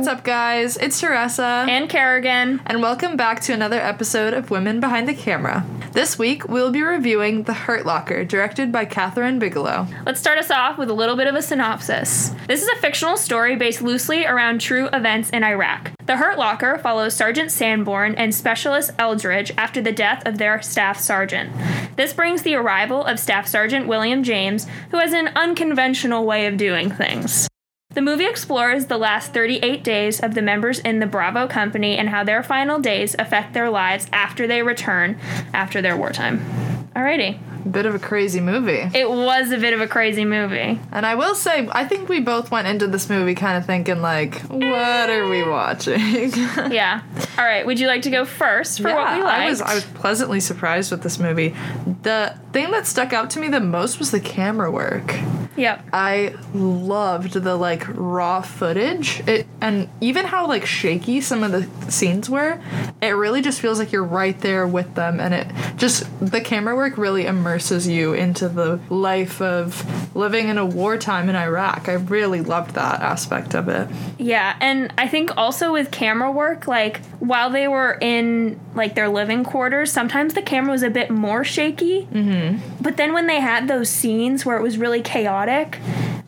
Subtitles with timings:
[0.00, 0.78] What's up, guys?
[0.78, 1.66] It's Teresa.
[1.68, 2.62] And Kerrigan.
[2.64, 5.66] And welcome back to another episode of Women Behind the Camera.
[5.92, 9.86] This week, we'll be reviewing The Hurt Locker, directed by Kathryn Bigelow.
[10.06, 12.34] Let's start us off with a little bit of a synopsis.
[12.48, 15.90] This is a fictional story based loosely around true events in Iraq.
[16.06, 20.98] The Hurt Locker follows Sergeant Sanborn and Specialist Eldridge after the death of their staff
[20.98, 21.52] sergeant.
[21.96, 26.56] This brings the arrival of Staff Sergeant William James, who has an unconventional way of
[26.56, 27.49] doing things.
[27.92, 32.08] The movie explores the last 38 days of the members in the Bravo Company and
[32.08, 35.18] how their final days affect their lives after they return
[35.52, 36.38] after their wartime.
[36.94, 37.40] Alrighty.
[37.68, 38.88] Bit of a crazy movie.
[38.94, 40.78] It was a bit of a crazy movie.
[40.92, 44.00] And I will say, I think we both went into this movie kind of thinking,
[44.00, 45.98] like, what are we watching?
[46.70, 47.02] yeah.
[47.38, 47.66] All right.
[47.66, 49.40] Would you like to go first for yeah, what we liked?
[49.40, 51.56] I was, I was pleasantly surprised with this movie.
[52.02, 55.12] The thing that stuck out to me the most was the camera work.
[55.60, 55.88] Yep.
[55.92, 59.20] I loved the like raw footage.
[59.28, 62.60] It and even how like shaky some of the scenes were.
[63.02, 66.74] It really just feels like you're right there with them and it just the camera
[66.74, 71.88] work really immerses you into the life of living in a wartime in Iraq.
[71.88, 73.88] I really loved that aspect of it.
[74.18, 79.08] Yeah, and I think also with camera work like while they were in like their
[79.08, 82.06] living quarters, sometimes the camera was a bit more shaky.
[82.06, 82.79] Mm-hmm.
[82.80, 85.78] But then when they had those scenes where it was really chaotic,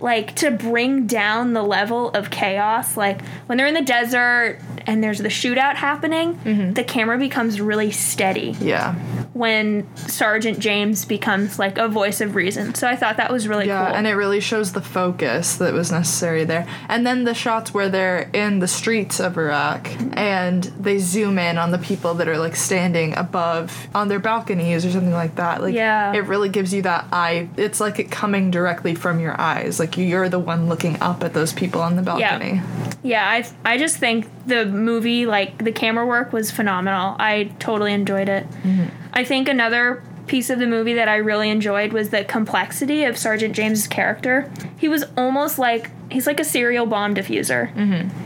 [0.00, 5.03] like to bring down the level of chaos, like when they're in the desert and
[5.03, 6.72] there's the shootout happening, mm-hmm.
[6.72, 8.56] the camera becomes really steady.
[8.61, 8.94] Yeah.
[9.33, 12.75] When Sergeant James becomes like a voice of reason.
[12.75, 13.97] So I thought that was really yeah, cool.
[13.97, 16.66] and it really shows the focus that was necessary there.
[16.88, 21.56] And then the shots where they're in the streets of Iraq and they zoom in
[21.58, 25.62] on the people that are like standing above on their balconies or something like that.
[25.62, 26.12] Like yeah.
[26.12, 27.48] it really gives you that eye.
[27.56, 29.80] It's like it coming directly from your eyes.
[29.80, 32.55] Like you're the one looking up at those people on the balcony.
[32.56, 37.17] Yeah, yeah I I just think the movie like the camera work was phenomenal.
[37.19, 38.48] I totally enjoyed it.
[38.50, 38.87] Mm-hmm.
[39.12, 43.19] I think another piece of the movie that I really enjoyed was the complexity of
[43.19, 44.50] Sergeant James's character.
[44.78, 47.69] He was almost like he's like a serial bomb diffuser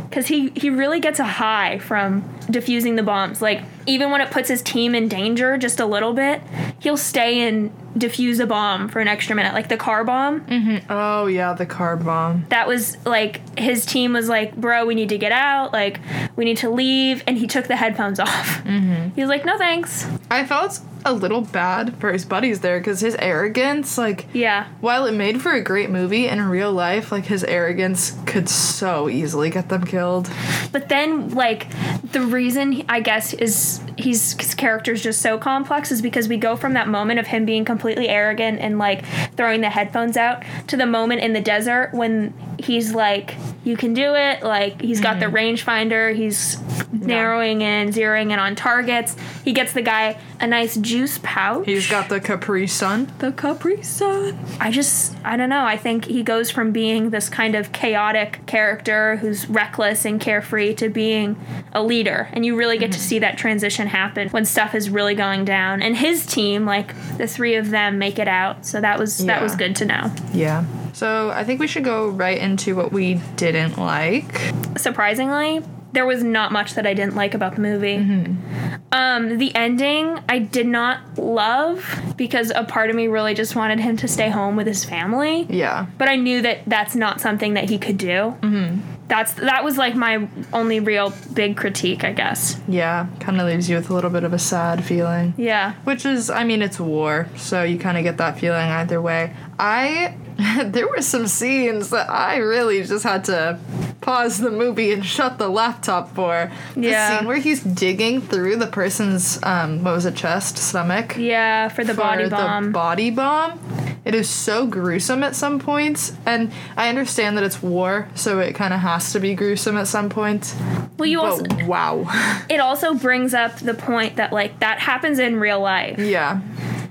[0.09, 0.55] because mm-hmm.
[0.55, 3.41] he he really gets a high from diffusing the bombs.
[3.43, 6.43] Like even when it puts his team in danger just a little bit,
[6.79, 10.41] he'll stay and diffuse a bomb for an extra minute, like the car bomb.
[10.43, 10.91] Mm-hmm.
[10.91, 12.47] Oh yeah, the car bomb.
[12.51, 15.73] That was like his team was like, "Bro, we need to get out.
[15.73, 16.01] Like
[16.37, 18.62] we need to leave," and he took the headphones off.
[18.65, 19.11] Mm-hmm.
[19.15, 23.00] He was like, "No thanks." I felt a little bad for his buddies there because
[23.00, 27.27] his arrogance, like, yeah, while it made for a great movie in real life, like
[27.27, 30.31] his arrogance could so easily get them killed.
[30.72, 31.69] But then, like,
[32.12, 36.56] the reason I guess is he's his character's just so complex is because we go
[36.56, 39.05] from that moment of him being completely arrogant and like
[39.37, 43.34] throwing the headphones out to the moment in the desert when he's like
[43.65, 45.33] you can do it like he's got mm-hmm.
[45.33, 46.56] the rangefinder he's
[47.01, 47.07] yeah.
[47.07, 49.17] narrowing in zeroing in on targets.
[49.45, 51.67] He gets the guy a nice juice pouch.
[51.67, 53.12] He's got the capri sun.
[53.19, 54.39] The capri sun.
[54.61, 55.65] I just i don't know.
[55.65, 60.75] I think he goes from being this kind of chaotic character who's reckless and carefree
[60.75, 61.37] to being
[61.73, 62.29] a leader.
[62.33, 62.93] And you really get mm-hmm.
[62.93, 65.83] to see that transition happen when stuff is really going down.
[65.83, 68.67] And his team like the three of them make it out.
[68.67, 69.35] So that was yeah.
[69.35, 70.12] that was good to know.
[70.33, 70.65] Yeah.
[70.93, 74.41] So I think we should go right into what we didn't like.
[74.79, 75.62] Surprisingly,
[75.93, 77.97] there was not much that I didn't like about the movie.
[77.97, 78.75] Mm-hmm.
[78.93, 83.81] Um, the ending I did not love because a part of me really just wanted
[83.81, 85.47] him to stay home with his family.
[85.49, 85.87] Yeah.
[85.99, 88.37] But I knew that that's not something that he could do.
[88.41, 88.81] Mm-hmm.
[89.09, 92.61] That's that was like my only real big critique, I guess.
[92.67, 95.33] Yeah, kind of leaves you with a little bit of a sad feeling.
[95.37, 95.75] Yeah.
[95.85, 99.33] Which is, I mean, it's war, so you kind of get that feeling either way.
[99.59, 100.17] I
[100.65, 103.59] there were some scenes that I really just had to
[104.01, 106.51] pause the movie and shut the laptop for.
[106.75, 107.19] The yeah.
[107.19, 111.17] scene where he's digging through the person's um, what was it, chest, stomach?
[111.17, 112.67] Yeah, for the for body bomb.
[112.67, 113.61] The body bomb.
[114.05, 118.55] It is so gruesome at some points, and I understand that it's war, so it
[118.55, 120.55] kind of has to be gruesome at some points.
[120.97, 122.06] Well, you also wow.
[122.49, 125.99] it also brings up the point that like that happens in real life.
[125.99, 126.41] Yeah.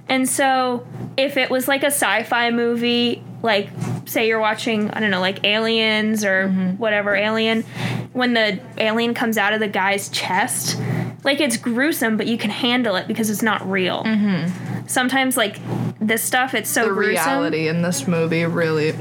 [0.10, 0.86] And so
[1.18, 3.70] if it was like a sci-fi movie like
[4.06, 6.72] say you're watching i don't know like aliens or mm-hmm.
[6.72, 7.64] whatever alien
[8.14, 10.80] when the alien comes out of the guy's chest
[11.24, 14.88] like it's gruesome but you can handle it because it's not real mm-hmm.
[14.88, 15.60] sometimes like
[16.00, 17.12] this stuff it's so the gruesome.
[17.14, 18.92] reality in this movie really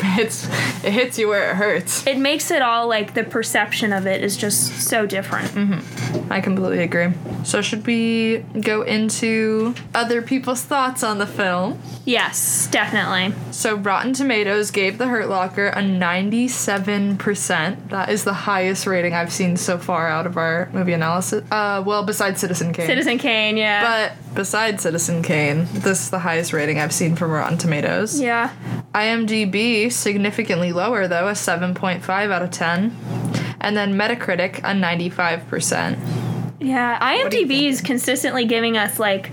[0.00, 0.46] hits
[0.84, 4.22] it hits you where it hurts it makes it all like the perception of it
[4.22, 6.32] is just so different mm-hmm.
[6.32, 7.12] i completely agree
[7.46, 11.80] So, should we go into other people's thoughts on the film?
[12.04, 13.36] Yes, definitely.
[13.52, 17.90] So, Rotten Tomatoes gave The Hurt Locker a 97%.
[17.90, 21.44] That is the highest rating I've seen so far out of our movie analysis.
[21.48, 22.88] Uh, well, besides Citizen Kane.
[22.88, 24.08] Citizen Kane, yeah.
[24.08, 28.20] But besides Citizen Kane, this is the highest rating I've seen from Rotten Tomatoes.
[28.20, 28.52] yeah.
[28.92, 32.96] IMDb significantly lower though, a 7.5 out of 10.
[33.60, 36.25] And then Metacritic a 95%.
[36.60, 36.98] Yeah.
[37.00, 39.30] IMDb is consistently giving us like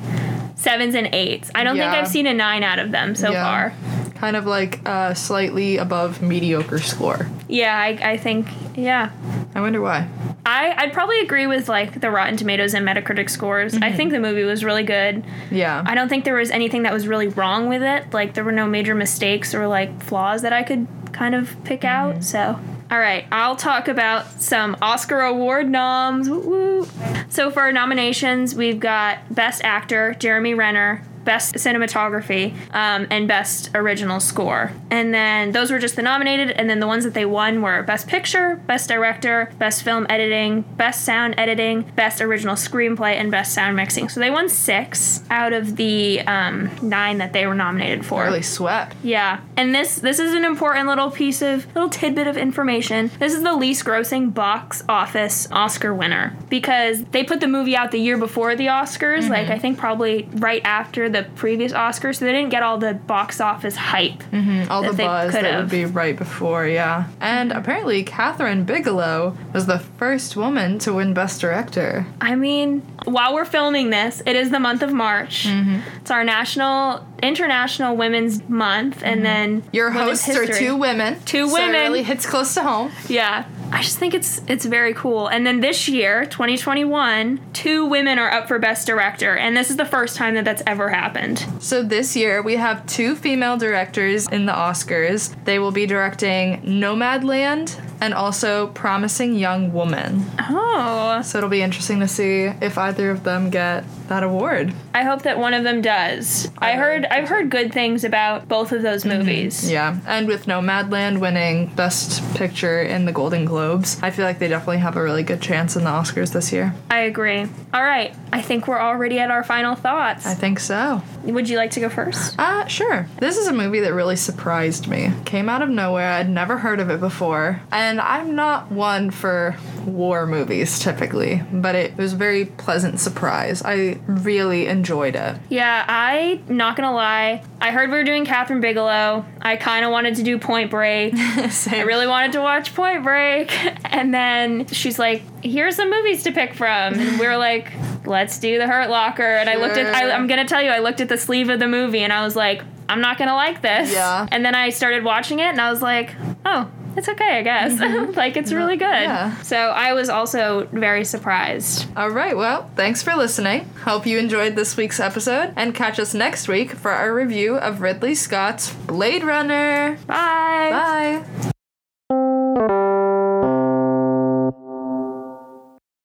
[0.56, 1.52] sevens and eights.
[1.56, 1.92] I don't Yeah.
[1.92, 3.44] think I've seen a nine out of them so Yeah.
[3.44, 3.74] far.
[4.16, 7.28] Kind of like a slightly above mediocre score.
[7.50, 9.10] Yeah, I, I think, yeah.
[9.54, 10.08] I wonder why.
[10.46, 13.76] I, I'd probably agree with like the Rotten Tomatoes and Metacritic scores.
[13.82, 15.24] I think the movie was really good.
[15.52, 15.84] Yeah.
[15.86, 18.14] I don't think there was anything that was really wrong with it.
[18.14, 21.82] Like there were no major mistakes or like flaws that I could kind of pick
[21.82, 22.12] Mm-hmm.
[22.18, 22.24] out.
[22.24, 22.60] So,
[22.94, 26.30] all right, I'll talk about some Oscar award noms.
[26.30, 26.88] Woo woo.
[27.28, 31.04] So for our nominations, we've got Best Actor Jeremy Renner.
[31.24, 34.72] Best Cinematography um, and Best Original Score.
[34.90, 37.84] And then those were just the nominated, and then the ones that they won were
[37.84, 43.54] Best Picture, Best Director, Best Film Editing, Best Sound Editing, Best Original Screenplay, and Best
[43.54, 44.10] Sound Mixing.
[44.10, 48.24] So they won six out of the um, nine that they were nominated for.
[48.24, 48.96] really swept.
[49.04, 53.12] Yeah, and this this is an important little piece of little tidbit of information.
[53.20, 57.92] This is the least grossing box office Oscar winner because they put the movie out
[57.92, 62.26] the year before the Oscars, like I think probably right after the previous Oscars, so
[62.26, 64.20] they didn't get all the box office hype.
[64.32, 64.72] Mm-hmm.
[64.72, 65.62] All that the they buzz that could've.
[65.62, 67.08] would be right before, yeah.
[67.22, 72.06] And apparently, Kathryn Bigelow was the first woman to win Best Director.
[72.20, 75.48] I mean, while we're filming this, it is the month of March.
[75.48, 75.80] Mm-hmm.
[76.02, 79.24] It's our national International Women's Month, and mm-hmm.
[79.24, 81.20] then Your hosts are two women.
[81.26, 81.74] Two women.
[81.74, 82.92] so really hits close to home.
[83.08, 83.46] Yeah.
[83.74, 85.28] I just think it's it's very cool.
[85.28, 89.78] And then this year, 2021, two women are up for best director, and this is
[89.78, 91.44] the first time that that's ever happened.
[91.60, 95.36] So this year we have two female directors in the Oscars.
[95.46, 100.26] They will be directing Nomadland and also Promising Young Woman.
[100.38, 104.74] Oh, So it'll be interesting to see if either of them get that award.
[104.94, 106.52] I hope that one of them does.
[106.58, 109.20] I, I heard I've heard good things about both of those mhm.
[109.20, 109.72] movies.
[109.72, 114.50] Yeah, and with Nomadland winning Best Picture in the Golden Globes, I feel like they
[114.50, 116.76] definitely have a really good chance in the Oscars this year.
[116.90, 117.48] I agree.
[117.74, 120.26] All right, I think we're already at our final thoughts.
[120.26, 121.04] I think so.
[121.24, 122.36] Would you like to go first?
[122.40, 123.08] Uh, sure.
[123.20, 125.12] This is a movie that really surprised me.
[125.26, 126.10] Came out of nowhere.
[126.10, 127.62] I'd never heard of it before.
[127.72, 133.62] And I'm not one for war movies typically, but it was a very pleasant surprise.
[133.64, 135.38] I really enjoyed it.
[135.50, 137.44] Yeah, I not gonna lie.
[137.62, 139.26] I heard we were doing Kathryn Bigelow.
[139.42, 141.14] I kind of wanted to do Point Break.
[141.18, 143.52] I really wanted to watch Point Break.
[143.94, 146.96] And then she's like, here's some movies to pick from.
[146.96, 147.72] And we're like,
[148.06, 149.24] let's do The Hurt Locker.
[149.24, 151.60] And I looked at, I, I'm to tell you, I looked at the sleeve of
[151.60, 153.92] the movie and I was like, I'm not to like this.
[153.92, 154.28] Yeah.
[154.32, 156.16] And then I started watching it and I was like,
[156.46, 157.74] oh, it's okay, I guess.
[157.74, 158.12] Mm-hmm.
[158.16, 158.86] like, it's really good.
[158.86, 159.36] Yeah.
[159.42, 161.88] So I was also very surprised.
[161.98, 163.66] All right, well, thanks for listening.
[163.84, 167.82] Hope you enjoyed this week's episode and catch us next week for our review of
[167.82, 169.98] Ridley Scott's Blade Runner.
[170.08, 171.24] Bye.
[171.34, 171.53] Bye.